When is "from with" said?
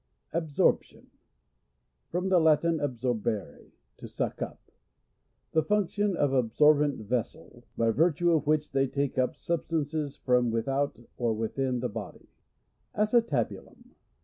10.15-10.67